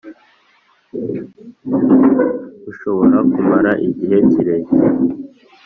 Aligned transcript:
bushobora 2.63 3.17
kumara 3.31 3.71
igihe 3.87 4.17
kirekire 4.31 4.87